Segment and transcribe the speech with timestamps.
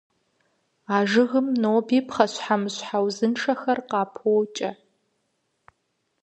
[0.95, 4.71] А жыгхэм ноби пхъэщхьэмыщхьэ узыншэхэр къапокӀэ.